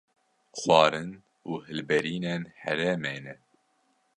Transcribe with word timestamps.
Xwarin 0.61 1.11
û 1.49 1.51
hilberînên 1.67 2.43
herêmê 2.61 3.17
ne 3.23 3.35